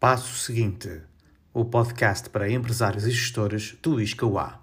Passo 0.00 0.36
seguinte: 0.36 1.02
o 1.52 1.64
podcast 1.64 2.30
para 2.30 2.48
empresários 2.48 3.04
e 3.04 3.10
gestores 3.10 3.76
do 3.82 4.00
ISCAUA. 4.00 4.62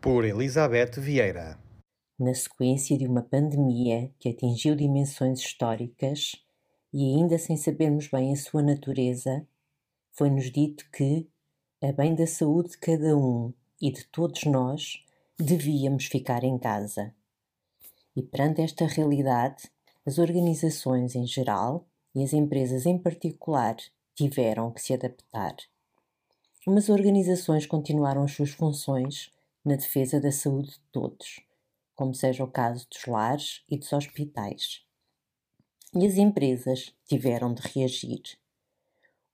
Por 0.00 0.24
Elizabeth 0.24 0.92
Vieira. 0.98 1.58
Na 2.18 2.32
sequência 2.32 2.96
de 2.96 3.06
uma 3.06 3.20
pandemia 3.20 4.10
que 4.18 4.30
atingiu 4.30 4.74
dimensões 4.74 5.40
históricas 5.40 6.32
e 6.90 7.04
ainda 7.14 7.36
sem 7.36 7.58
sabermos 7.58 8.08
bem 8.08 8.32
a 8.32 8.36
sua 8.36 8.62
natureza, 8.62 9.46
foi-nos 10.12 10.50
dito 10.50 10.86
que, 10.90 11.28
a 11.82 11.92
bem 11.92 12.14
da 12.14 12.26
saúde 12.26 12.70
de 12.70 12.78
cada 12.78 13.14
um 13.14 13.52
e 13.82 13.92
de 13.92 14.06
todos 14.06 14.44
nós, 14.44 15.04
devíamos 15.38 16.06
ficar 16.06 16.42
em 16.42 16.56
casa. 16.56 17.17
E 18.18 18.22
perante 18.24 18.60
esta 18.60 18.84
realidade, 18.84 19.70
as 20.04 20.18
organizações 20.18 21.14
em 21.14 21.24
geral 21.24 21.86
e 22.12 22.24
as 22.24 22.32
empresas 22.32 22.84
em 22.84 22.98
particular 22.98 23.76
tiveram 24.12 24.72
que 24.72 24.82
se 24.82 24.92
adaptar. 24.92 25.54
Umas 26.66 26.88
organizações 26.88 27.64
continuaram 27.64 28.24
as 28.24 28.32
suas 28.32 28.50
funções 28.50 29.30
na 29.64 29.76
defesa 29.76 30.20
da 30.20 30.32
saúde 30.32 30.70
de 30.70 30.80
todos, 30.90 31.40
como 31.94 32.12
seja 32.12 32.42
o 32.42 32.50
caso 32.50 32.88
dos 32.90 33.06
lares 33.06 33.62
e 33.70 33.78
dos 33.78 33.92
hospitais. 33.92 34.82
E 35.94 36.04
as 36.04 36.16
empresas 36.16 36.92
tiveram 37.06 37.54
de 37.54 37.62
reagir. 37.68 38.36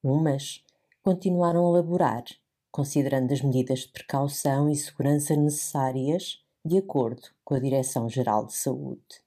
Umas 0.02 0.62
continuaram 1.02 1.64
a 1.64 1.70
laborar, 1.70 2.24
considerando 2.70 3.32
as 3.32 3.40
medidas 3.40 3.78
de 3.78 3.88
precaução 3.88 4.68
e 4.68 4.76
segurança 4.76 5.34
necessárias 5.34 6.43
de 6.66 6.78
acordo 6.78 7.28
com 7.44 7.54
a 7.54 7.58
Direção-Geral 7.58 8.46
de 8.46 8.54
Saúde. 8.54 9.22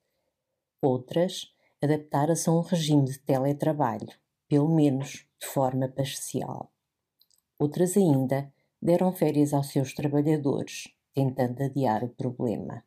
Outras 0.81 1.53
adaptaram-se 1.79 2.49
a 2.49 2.51
um 2.51 2.61
regime 2.61 3.05
de 3.05 3.19
teletrabalho, 3.19 4.09
pelo 4.47 4.67
menos 4.67 5.27
de 5.39 5.45
forma 5.45 5.87
parcial. 5.87 6.71
Outras 7.59 7.95
ainda 7.95 8.51
deram 8.81 9.13
férias 9.13 9.53
aos 9.53 9.67
seus 9.67 9.93
trabalhadores, 9.93 10.87
tentando 11.13 11.61
adiar 11.61 12.03
o 12.03 12.09
problema. 12.09 12.83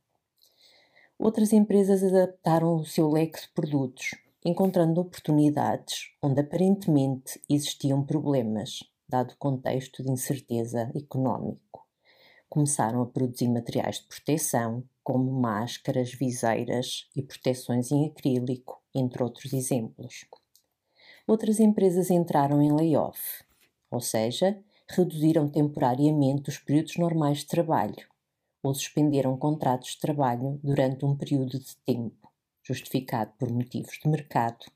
Outras 1.16 1.52
empresas 1.52 2.02
adaptaram 2.02 2.74
o 2.74 2.84
seu 2.84 3.08
leque 3.08 3.42
de 3.42 3.48
produtos, 3.50 4.16
encontrando 4.44 5.00
oportunidades 5.00 6.10
onde 6.20 6.40
aparentemente 6.40 7.40
existiam 7.48 8.02
problemas, 8.02 8.82
dado 9.08 9.32
o 9.32 9.36
contexto 9.36 10.02
de 10.02 10.10
incerteza 10.10 10.90
económico. 10.94 11.89
Começaram 12.50 13.00
a 13.00 13.06
produzir 13.06 13.48
materiais 13.48 14.00
de 14.00 14.08
proteção, 14.08 14.84
como 15.02 15.32
máscaras, 15.32 16.12
viseiras 16.12 17.08
e 17.16 17.22
proteções 17.22 17.90
em 17.90 18.06
acrílico, 18.06 18.82
entre 18.94 19.22
outros 19.22 19.54
exemplos. 19.54 20.26
Outras 21.26 21.60
empresas 21.60 22.10
entraram 22.10 22.60
em 22.60 22.72
layoff, 22.72 23.44
ou 23.90 24.00
seja, 24.00 24.62
reduziram 24.88 25.48
temporariamente 25.48 26.50
os 26.50 26.58
períodos 26.58 26.96
normais 26.96 27.38
de 27.38 27.46
trabalho 27.46 28.10
ou 28.62 28.74
suspenderam 28.74 29.36
contratos 29.36 29.92
de 29.92 30.00
trabalho 30.00 30.58
durante 30.62 31.04
um 31.04 31.16
período 31.16 31.58
de 31.58 31.76
tempo, 31.78 32.30
justificado 32.62 33.32
por 33.38 33.50
motivos 33.50 33.98
de 34.02 34.08
mercado 34.08 34.66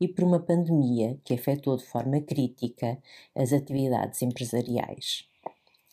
e 0.00 0.08
por 0.08 0.24
uma 0.24 0.40
pandemia 0.40 1.20
que 1.24 1.34
afetou 1.34 1.76
de 1.76 1.84
forma 1.84 2.20
crítica 2.20 2.98
as 3.34 3.52
atividades 3.52 4.22
empresariais. 4.22 5.28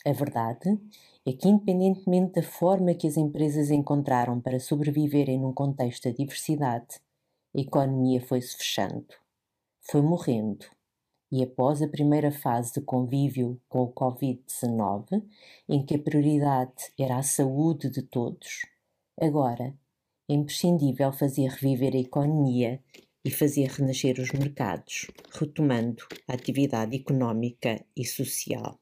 A 0.07 0.13
verdade 0.13 0.79
é 1.25 1.33
que, 1.33 1.49
independentemente 1.49 2.33
da 2.33 2.43
forma 2.43 2.93
que 2.93 3.07
as 3.07 3.17
empresas 3.17 3.71
encontraram 3.71 4.39
para 4.39 4.59
sobreviverem 4.59 5.39
num 5.39 5.51
contexto 5.51 6.11
de 6.11 6.17
diversidade, 6.17 6.99
a 7.55 7.59
economia 7.59 8.21
foi-se 8.21 8.55
fechando, 8.55 9.15
foi 9.81 10.03
morrendo. 10.03 10.63
E 11.31 11.43
após 11.43 11.81
a 11.81 11.87
primeira 11.87 12.31
fase 12.31 12.73
de 12.73 12.81
convívio 12.81 13.59
com 13.67 13.81
o 13.81 13.91
Covid-19, 13.91 15.23
em 15.67 15.83
que 15.83 15.95
a 15.95 15.99
prioridade 15.99 16.94
era 16.99 17.17
a 17.17 17.23
saúde 17.23 17.89
de 17.89 18.03
todos, 18.03 18.67
agora 19.19 19.75
é 20.29 20.33
imprescindível 20.35 21.11
fazer 21.11 21.47
reviver 21.49 21.95
a 21.95 21.99
economia 21.99 22.79
e 23.23 23.31
fazer 23.31 23.69
renascer 23.69 24.19
os 24.19 24.31
mercados, 24.33 25.07
retomando 25.31 26.03
a 26.27 26.33
atividade 26.35 26.95
económica 26.95 27.83
e 27.97 28.05
social. 28.05 28.79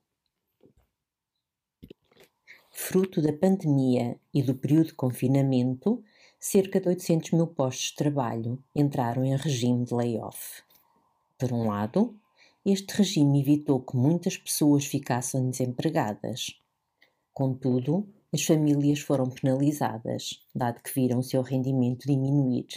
Fruto 2.76 3.22
da 3.22 3.32
pandemia 3.32 4.20
e 4.34 4.42
do 4.42 4.56
período 4.56 4.88
de 4.88 4.94
confinamento, 4.96 6.04
cerca 6.40 6.82
de 6.82 6.90
800 6.90 7.32
mil 7.32 7.46
postos 7.46 7.92
de 7.92 7.96
trabalho 7.96 8.62
entraram 8.76 9.24
em 9.24 9.36
regime 9.36 9.86
de 9.86 9.94
layoff. 9.94 10.64
Por 11.38 11.54
um 11.54 11.68
lado, 11.68 12.20
este 12.66 12.96
regime 12.96 13.40
evitou 13.40 13.80
que 13.80 13.96
muitas 13.96 14.38
pessoas 14.38 14.88
ficassem 14.88 15.52
desempregadas. 15.52 16.60
Contudo, 17.32 18.08
as 18.34 18.44
famílias 18.44 19.00
foram 19.00 19.30
penalizadas, 19.30 20.44
dado 20.54 20.82
que 20.82 20.94
viram 20.96 21.20
o 21.20 21.24
seu 21.24 21.44
rendimento 21.44 22.08
diminuir, 22.08 22.68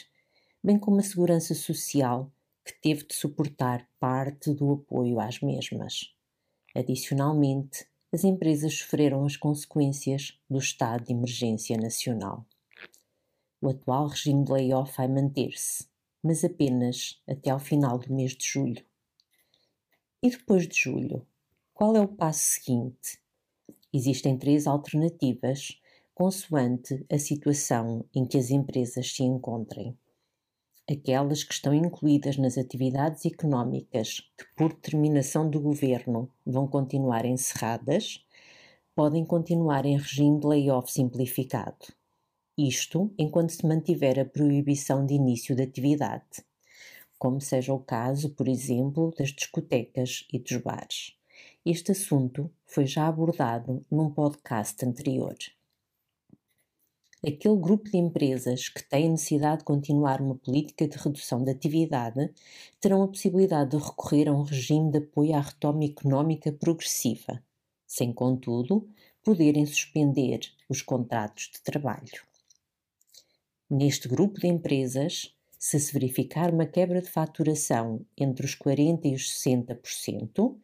bem 0.62 0.78
como 0.78 1.00
a 1.00 1.02
segurança 1.02 1.54
social, 1.54 2.30
que 2.62 2.74
teve 2.82 3.06
de 3.06 3.14
suportar 3.14 3.88
parte 3.98 4.52
do 4.52 4.72
apoio 4.74 5.18
às 5.18 5.40
mesmas. 5.40 6.14
Adicionalmente, 6.74 7.86
as 8.12 8.24
empresas 8.24 8.78
sofreram 8.78 9.24
as 9.24 9.36
consequências 9.36 10.38
do 10.48 10.58
estado 10.58 11.04
de 11.04 11.12
emergência 11.12 11.76
nacional. 11.76 12.46
O 13.60 13.68
atual 13.68 14.08
regime 14.08 14.44
de 14.44 14.52
layoff 14.52 14.96
vai 14.96 15.08
manter-se, 15.08 15.86
mas 16.22 16.44
apenas 16.44 17.20
até 17.26 17.50
ao 17.50 17.58
final 17.58 17.98
do 17.98 18.12
mês 18.12 18.36
de 18.36 18.44
julho. 18.46 18.84
E 20.22 20.30
depois 20.30 20.66
de 20.68 20.76
julho, 20.76 21.26
qual 21.74 21.94
é 21.96 22.00
o 22.00 22.08
passo 22.08 22.60
seguinte? 22.60 23.20
Existem 23.92 24.38
três 24.38 24.66
alternativas, 24.66 25.80
consoante 26.14 27.04
a 27.10 27.18
situação 27.18 28.04
em 28.14 28.26
que 28.26 28.38
as 28.38 28.50
empresas 28.50 29.12
se 29.12 29.22
encontrem. 29.22 29.96
Aquelas 30.88 31.42
que 31.42 31.52
estão 31.52 31.74
incluídas 31.74 32.36
nas 32.36 32.56
atividades 32.56 33.26
económicas 33.26 34.20
que, 34.38 34.44
por 34.56 34.72
determinação 34.72 35.50
do 35.50 35.58
governo, 35.58 36.30
vão 36.46 36.68
continuar 36.68 37.24
encerradas, 37.24 38.24
podem 38.94 39.24
continuar 39.24 39.84
em 39.84 39.98
regime 39.98 40.38
de 40.38 40.46
layoff 40.46 40.92
simplificado. 40.92 41.92
Isto 42.56 43.12
enquanto 43.18 43.50
se 43.50 43.66
mantiver 43.66 44.16
a 44.20 44.24
proibição 44.24 45.04
de 45.04 45.14
início 45.14 45.56
de 45.56 45.64
atividade, 45.64 46.44
como 47.18 47.40
seja 47.40 47.74
o 47.74 47.80
caso, 47.80 48.30
por 48.30 48.46
exemplo, 48.46 49.12
das 49.18 49.30
discotecas 49.30 50.24
e 50.32 50.38
dos 50.38 50.56
bares. 50.58 51.16
Este 51.64 51.90
assunto 51.90 52.48
foi 52.64 52.86
já 52.86 53.08
abordado 53.08 53.84
num 53.90 54.08
podcast 54.08 54.86
anterior 54.86 55.34
aquele 57.28 57.56
grupo 57.56 57.90
de 57.90 57.96
empresas 57.96 58.68
que 58.68 58.82
tem 58.88 59.10
necessidade 59.10 59.58
de 59.58 59.64
continuar 59.64 60.20
uma 60.20 60.36
política 60.36 60.86
de 60.86 60.96
redução 60.96 61.42
da 61.42 61.52
atividade 61.52 62.32
terão 62.80 63.02
a 63.02 63.08
possibilidade 63.08 63.70
de 63.70 63.84
recorrer 63.84 64.28
a 64.28 64.32
um 64.32 64.42
regime 64.42 64.92
de 64.92 64.98
apoio 64.98 65.34
à 65.34 65.40
retoma 65.40 65.84
económica 65.84 66.52
progressiva, 66.52 67.42
sem, 67.86 68.12
contudo, 68.12 68.88
poderem 69.24 69.66
suspender 69.66 70.40
os 70.68 70.82
contratos 70.82 71.50
de 71.52 71.60
trabalho. 71.62 72.22
Neste 73.68 74.06
grupo 74.06 74.38
de 74.38 74.46
empresas, 74.46 75.34
se 75.58 75.80
se 75.80 75.92
verificar 75.92 76.54
uma 76.54 76.64
quebra 76.64 77.02
de 77.02 77.10
faturação 77.10 78.06
entre 78.16 78.46
os 78.46 78.54
40% 78.54 79.00
e 79.04 79.14
os 79.14 79.42
60%, 79.42 80.56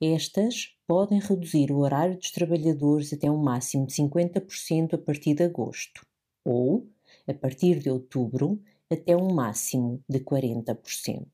estas 0.00 0.76
podem 0.86 1.18
reduzir 1.18 1.72
o 1.72 1.78
horário 1.78 2.16
dos 2.16 2.30
trabalhadores 2.30 3.12
até 3.12 3.30
um 3.30 3.36
máximo 3.36 3.86
de 3.86 3.94
50% 3.94 4.94
a 4.94 4.98
partir 4.98 5.34
de 5.34 5.42
agosto, 5.42 6.06
ou, 6.44 6.88
a 7.26 7.34
partir 7.34 7.80
de 7.80 7.90
outubro, 7.90 8.60
até 8.90 9.16
um 9.16 9.34
máximo 9.34 10.02
de 10.08 10.20
40%. 10.20 11.26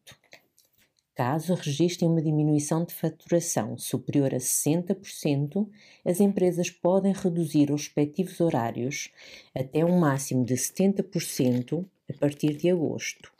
Caso 1.14 1.54
registrem 1.54 2.10
uma 2.10 2.20
diminuição 2.20 2.84
de 2.84 2.92
faturação 2.92 3.78
superior 3.78 4.34
a 4.34 4.38
60%, 4.38 5.68
as 6.04 6.18
empresas 6.18 6.70
podem 6.70 7.12
reduzir 7.12 7.70
os 7.70 7.82
respectivos 7.82 8.40
horários 8.40 9.12
até 9.54 9.84
um 9.84 9.98
máximo 9.98 10.44
de 10.44 10.54
70% 10.54 11.86
a 12.10 12.18
partir 12.18 12.56
de 12.56 12.70
agosto, 12.70 13.30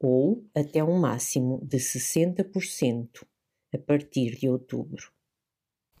ou 0.00 0.42
até 0.54 0.82
um 0.82 0.98
máximo 0.98 1.60
de 1.62 1.76
60% 1.76 3.26
a 3.74 3.78
partir 3.78 4.36
de 4.36 4.48
outubro. 4.48 5.10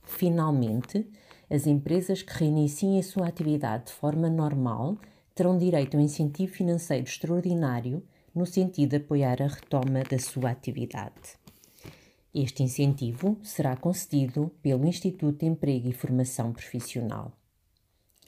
Finalmente, 0.02 1.06
as 1.50 1.66
empresas 1.66 2.22
que 2.22 2.32
reiniciem 2.32 2.98
a 2.98 3.02
sua 3.02 3.28
atividade 3.28 3.86
de 3.86 3.92
forma 3.92 4.30
normal 4.30 4.98
terão 5.34 5.56
direito 5.56 5.96
a 5.96 6.00
um 6.00 6.02
incentivo 6.02 6.52
financeiro 6.52 7.04
extraordinário 7.04 8.02
no 8.34 8.46
sentido 8.46 8.90
de 8.90 8.96
apoiar 8.96 9.42
a 9.42 9.46
retoma 9.46 10.02
da 10.02 10.18
sua 10.18 10.50
atividade. 10.50 11.38
Este 12.34 12.62
incentivo 12.62 13.38
será 13.42 13.76
concedido 13.76 14.50
pelo 14.62 14.86
Instituto 14.86 15.38
de 15.38 15.46
Emprego 15.46 15.88
e 15.88 15.92
Formação 15.92 16.52
Profissional. 16.52 17.32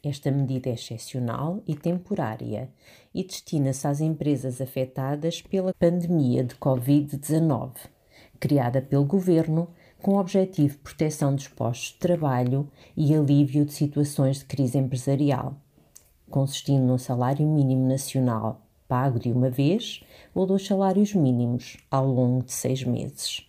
Esta 0.02 0.30
medida 0.30 0.70
é 0.70 0.72
excepcional 0.72 1.62
e 1.66 1.74
temporária 1.74 2.72
e 3.14 3.22
destina-se 3.22 3.86
às 3.86 4.00
empresas 4.00 4.60
afetadas 4.60 5.42
pela 5.42 5.74
pandemia 5.74 6.42
de 6.42 6.54
Covid-19, 6.54 7.72
criada 8.40 8.80
pelo 8.80 9.04
Governo 9.04 9.68
com 10.00 10.12
o 10.12 10.18
objetivo 10.18 10.74
de 10.74 10.80
proteção 10.80 11.34
dos 11.34 11.46
postos 11.46 11.92
de 11.92 11.98
trabalho 11.98 12.66
e 12.96 13.14
alívio 13.14 13.66
de 13.66 13.72
situações 13.72 14.38
de 14.38 14.46
crise 14.46 14.78
empresarial, 14.78 15.54
consistindo 16.30 16.86
num 16.86 16.98
salário 16.98 17.46
mínimo 17.46 17.86
nacional 17.86 18.62
pago 18.88 19.20
de 19.20 19.30
uma 19.30 19.48
vez 19.48 20.02
ou 20.34 20.46
dos 20.46 20.66
salários 20.66 21.14
mínimos 21.14 21.76
ao 21.90 22.06
longo 22.06 22.42
de 22.42 22.52
seis 22.52 22.82
meses. 22.82 23.46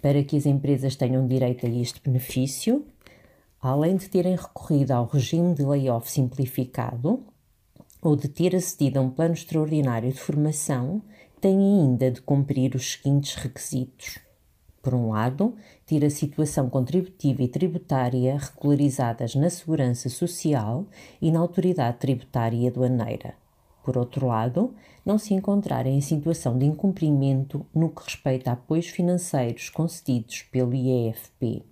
Para 0.00 0.24
que 0.24 0.36
as 0.36 0.46
empresas 0.46 0.96
tenham 0.96 1.28
direito 1.28 1.64
a 1.64 1.68
este 1.68 2.00
benefício, 2.02 2.84
além 3.60 3.96
de 3.96 4.08
terem 4.08 4.34
recorrido 4.34 4.90
ao 4.90 5.06
regime 5.06 5.54
de 5.54 5.62
layoff 5.62 6.10
simplificado 6.10 7.22
ou 8.00 8.16
de 8.16 8.26
ter 8.26 8.56
acedido 8.56 8.98
a 8.98 9.02
um 9.02 9.10
plano 9.10 9.34
extraordinário 9.34 10.10
de 10.10 10.18
formação, 10.18 11.00
têm 11.42 11.58
ainda 11.58 12.08
de 12.08 12.22
cumprir 12.22 12.76
os 12.76 12.92
seguintes 12.92 13.34
requisitos. 13.34 14.20
Por 14.80 14.94
um 14.94 15.10
lado, 15.10 15.56
ter 15.84 16.04
a 16.04 16.10
situação 16.10 16.70
contributiva 16.70 17.42
e 17.42 17.48
tributária 17.48 18.38
regularizadas 18.38 19.34
na 19.34 19.50
Segurança 19.50 20.08
Social 20.08 20.86
e 21.20 21.32
na 21.32 21.40
Autoridade 21.40 21.98
Tributária 21.98 22.70
Aduaneira. 22.70 23.34
Por 23.82 23.98
outro 23.98 24.28
lado, 24.28 24.72
não 25.04 25.18
se 25.18 25.34
encontrarem 25.34 25.98
em 25.98 26.00
situação 26.00 26.56
de 26.56 26.64
incumprimento 26.64 27.66
no 27.74 27.90
que 27.90 28.04
respeita 28.04 28.50
a 28.50 28.52
apoios 28.52 28.86
financeiros 28.86 29.68
concedidos 29.68 30.42
pelo 30.42 30.72
IEFP. 30.72 31.64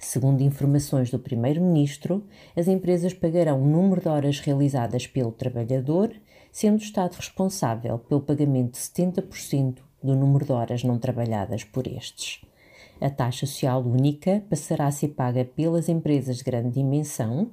Segundo 0.00 0.40
informações 0.40 1.10
do 1.10 1.18
Primeiro-Ministro, 1.18 2.24
as 2.56 2.66
empresas 2.66 3.12
pagarão 3.12 3.62
o 3.62 3.66
número 3.66 4.00
de 4.00 4.08
horas 4.08 4.40
realizadas 4.40 5.06
pelo 5.06 5.30
trabalhador, 5.30 6.10
sendo 6.50 6.78
o 6.78 6.82
Estado 6.82 7.14
responsável 7.16 7.98
pelo 7.98 8.22
pagamento 8.22 8.72
de 8.72 8.78
70% 8.78 9.80
do 10.02 10.16
número 10.16 10.46
de 10.46 10.52
horas 10.52 10.82
não 10.82 10.98
trabalhadas 10.98 11.64
por 11.64 11.86
estes. 11.86 12.40
A 12.98 13.10
taxa 13.10 13.44
social 13.44 13.82
única 13.82 14.42
passará 14.48 14.86
a 14.86 14.90
ser 14.90 15.08
paga 15.08 15.44
pelas 15.44 15.86
empresas 15.86 16.38
de 16.38 16.44
grande 16.44 16.70
dimensão, 16.70 17.50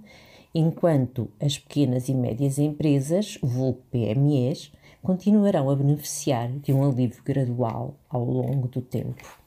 enquanto 0.56 1.30
as 1.42 1.60
pequenas 1.60 2.08
e 2.08 2.14
médias 2.14 2.58
empresas, 2.58 3.38
vulgo 3.44 3.82
PMEs, 3.92 4.72
continuarão 5.04 5.70
a 5.70 5.76
beneficiar 5.76 6.50
de 6.50 6.72
um 6.72 6.90
alívio 6.90 7.22
gradual 7.26 7.96
ao 8.10 8.24
longo 8.24 8.70
do 8.70 8.82
tempo. 8.82 9.47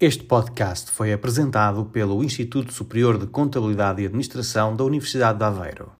Este 0.00 0.24
podcast 0.24 0.90
foi 0.90 1.12
apresentado 1.12 1.84
pelo 1.84 2.24
Instituto 2.24 2.72
Superior 2.72 3.16
de 3.16 3.28
Contabilidade 3.28 4.02
e 4.02 4.06
Administração 4.06 4.74
da 4.74 4.82
Universidade 4.82 5.38
de 5.38 5.44
Aveiro. 5.44 5.92